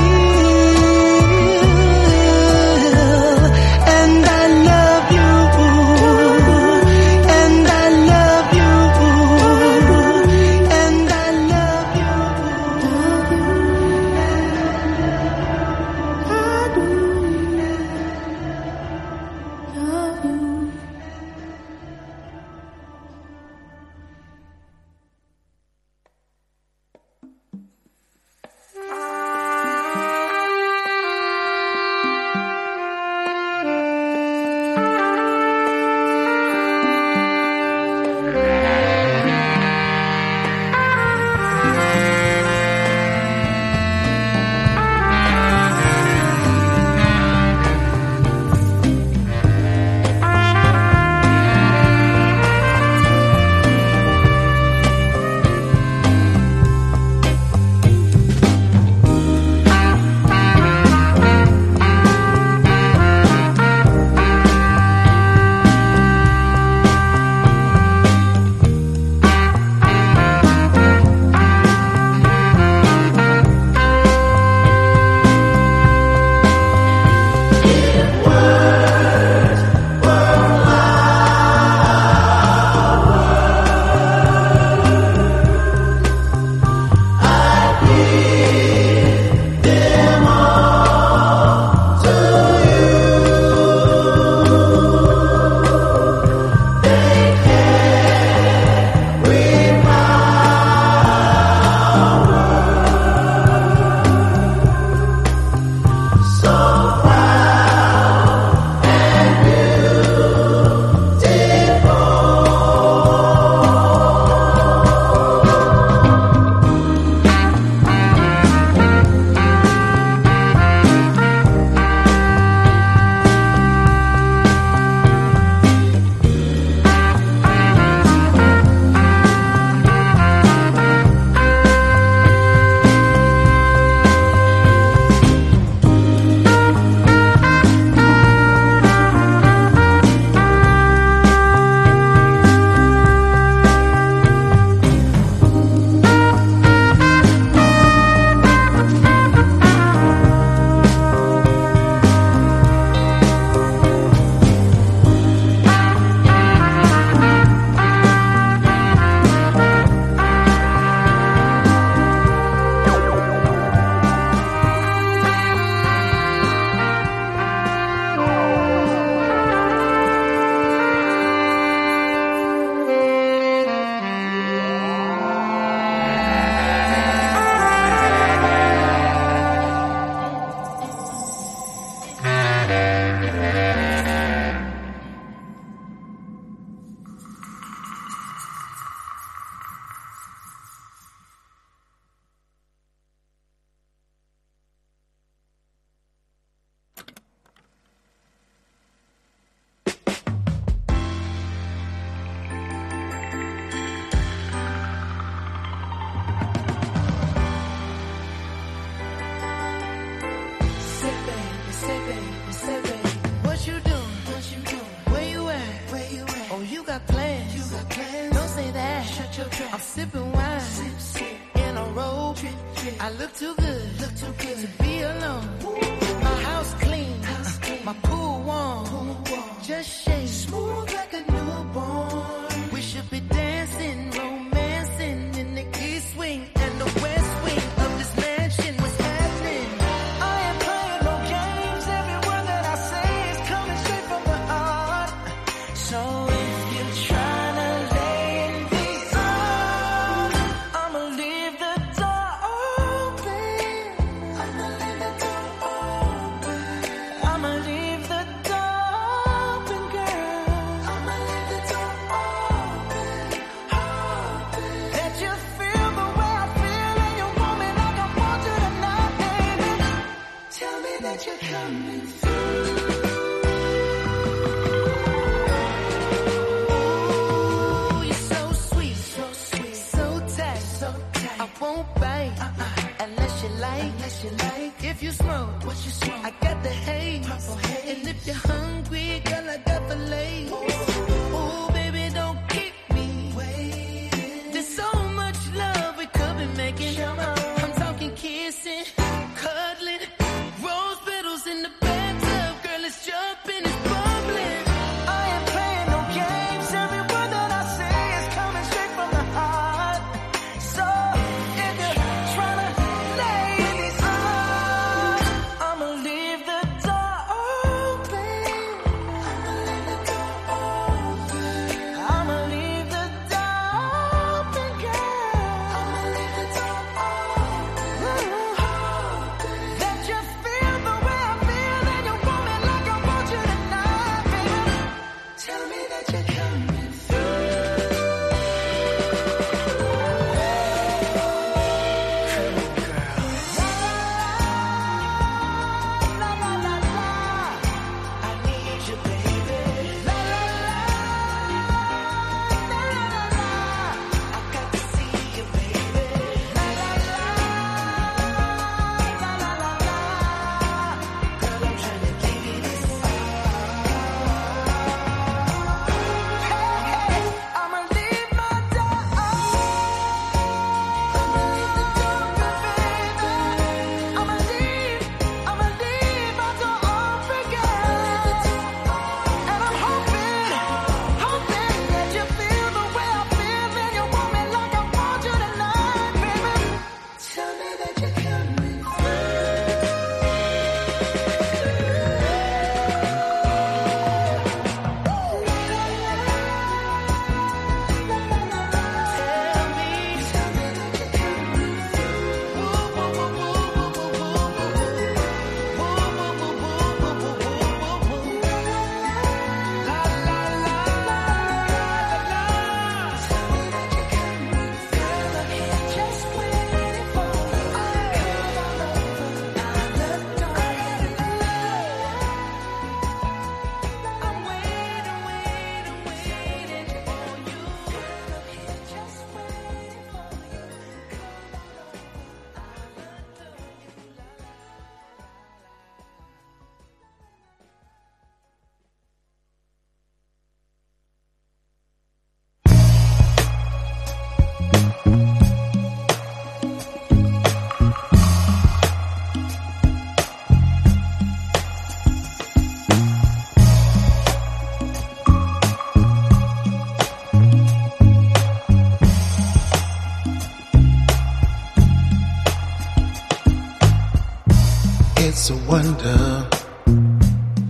Wonder 465.71 466.49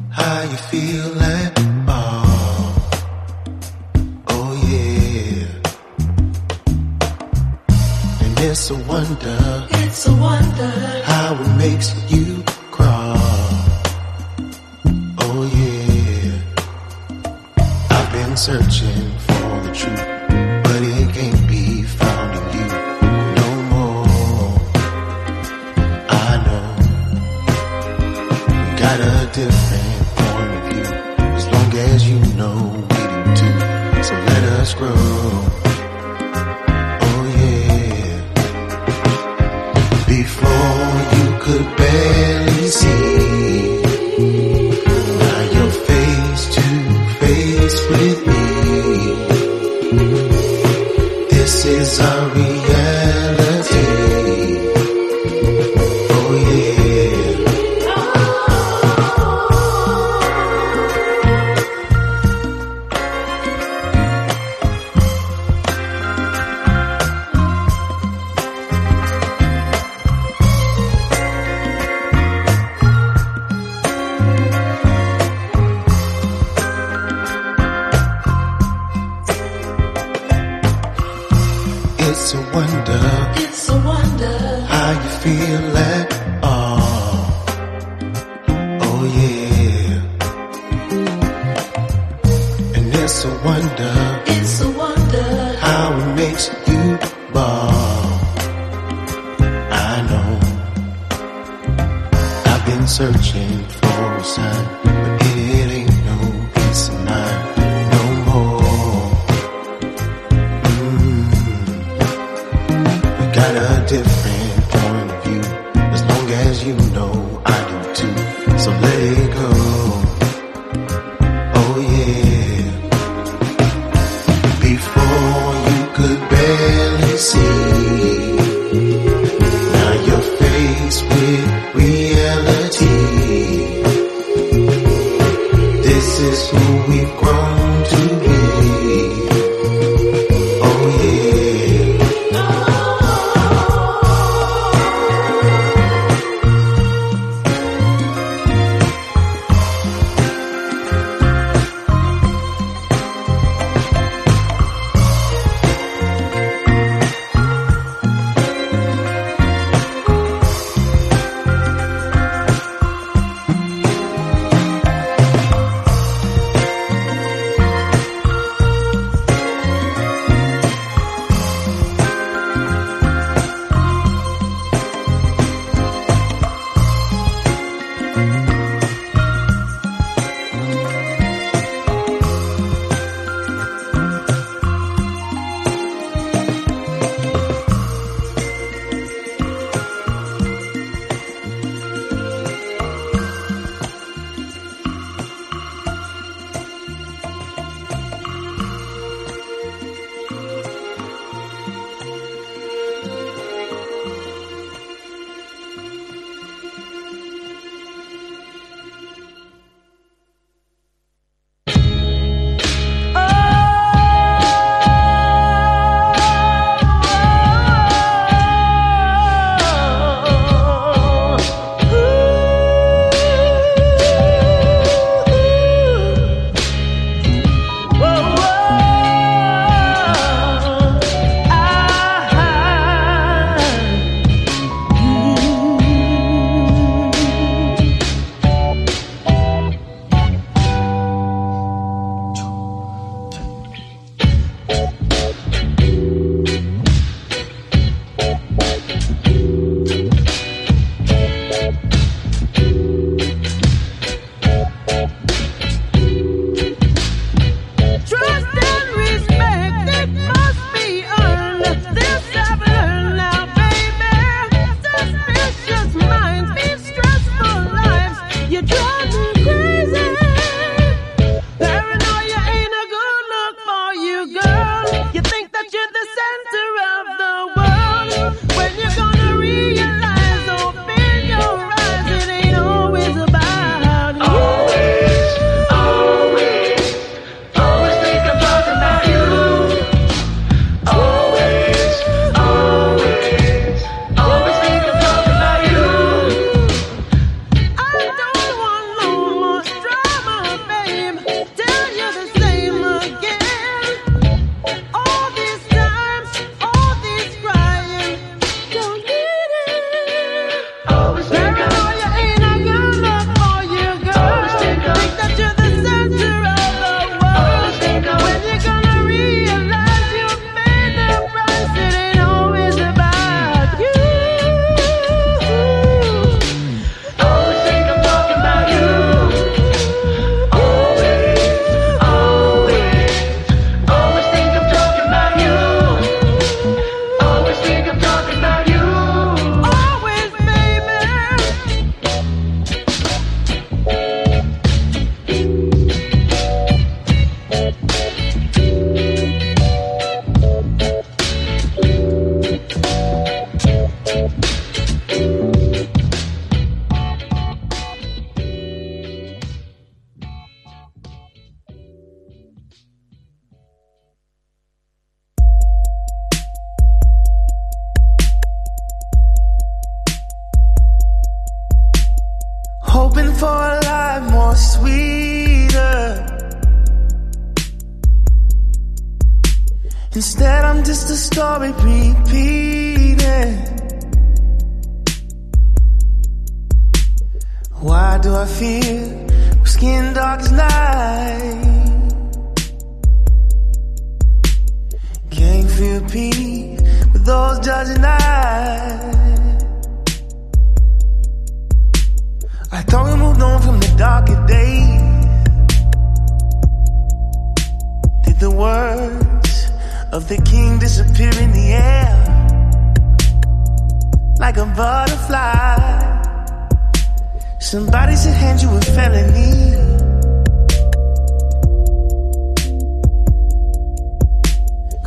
how 0.10 0.42
you 0.42 0.58
feeling. 0.72 1.21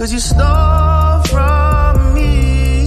Cause 0.05 0.12
you 0.12 0.18
stole 0.18 1.22
from 1.32 2.12
me 2.12 2.86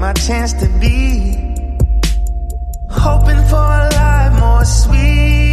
my 0.00 0.14
chance 0.14 0.54
to 0.54 0.66
be 0.80 1.54
hoping 2.88 3.42
for 3.50 3.56
a 3.56 3.90
life 3.92 4.40
more 4.40 4.64
sweet. 4.64 5.49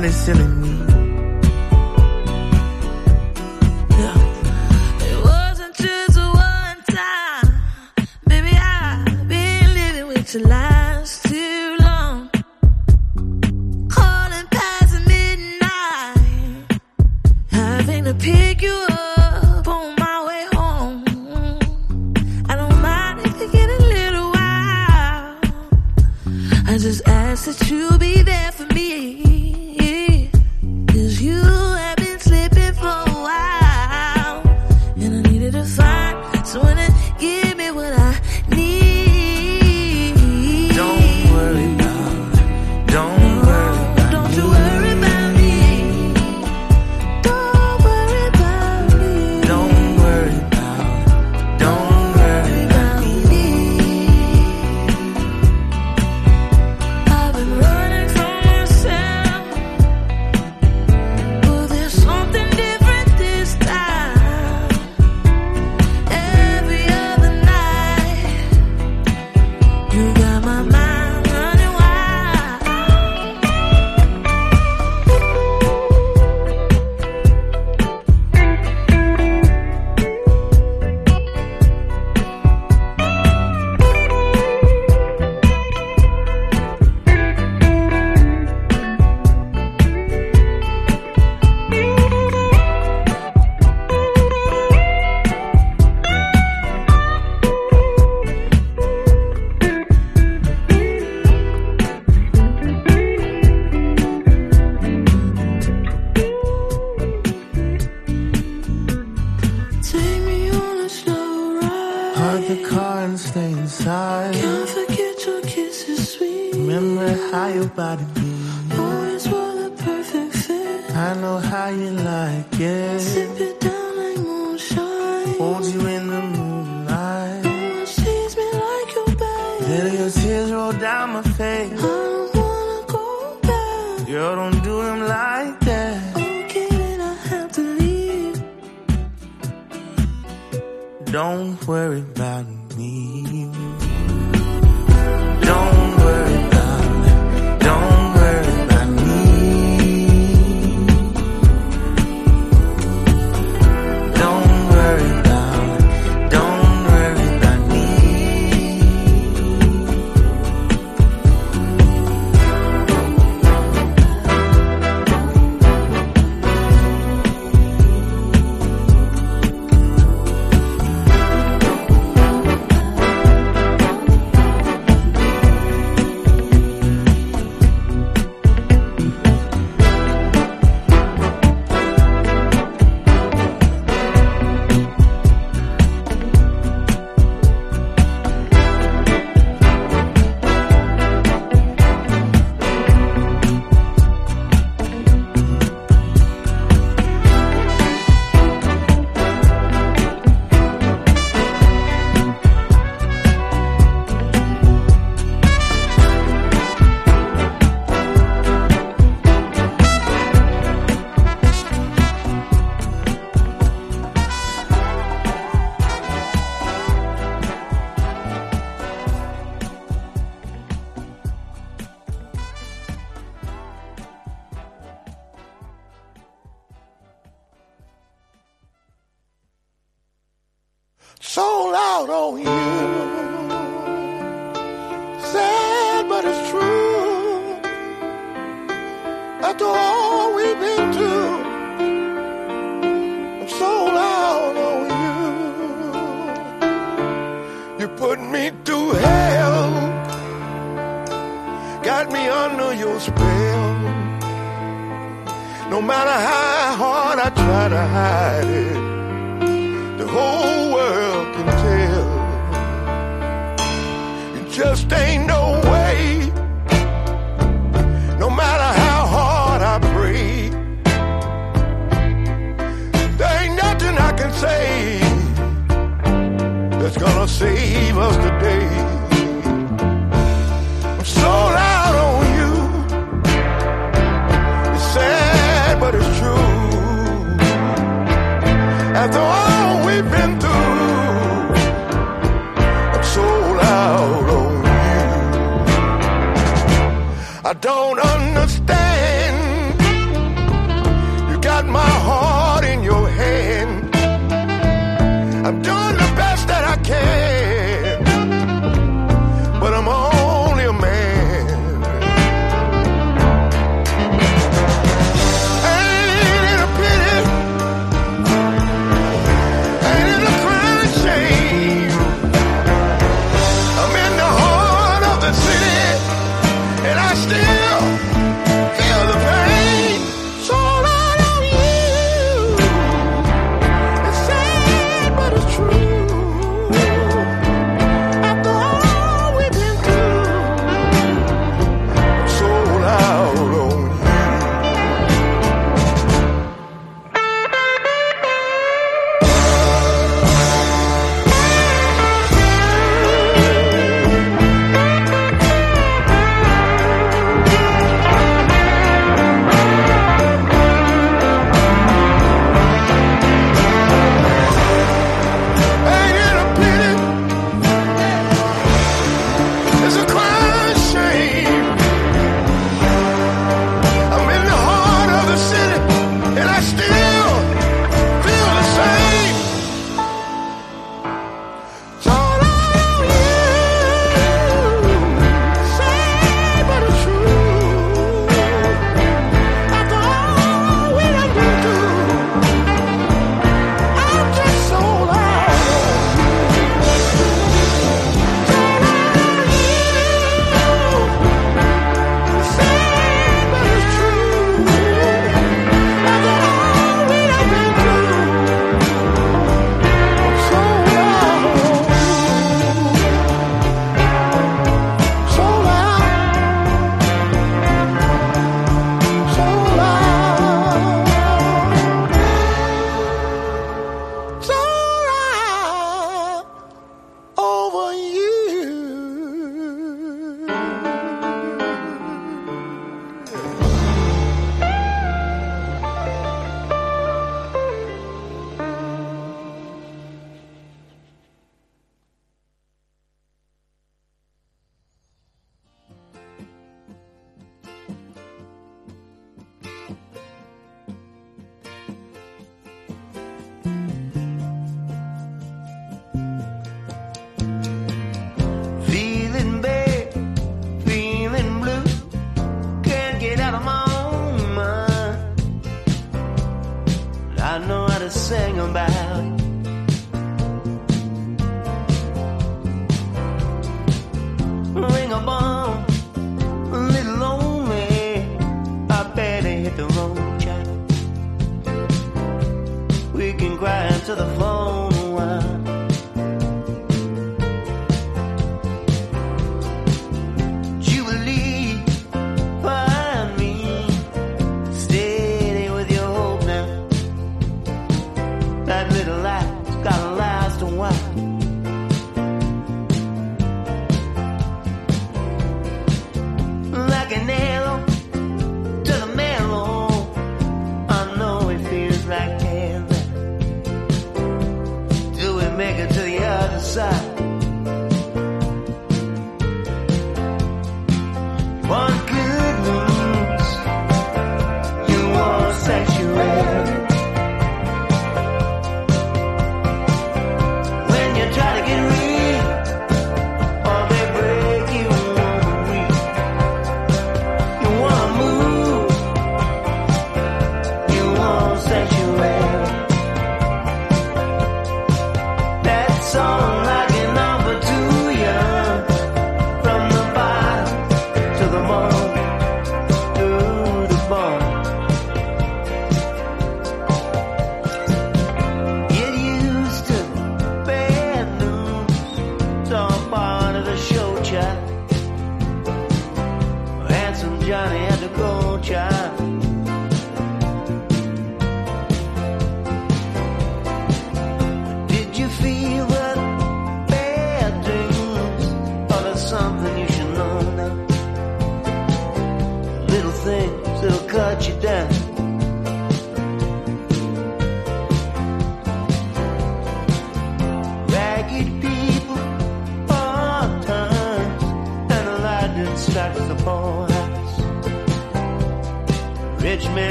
Silly, 0.00 0.12
silly 0.12 0.46
me. 0.46 0.79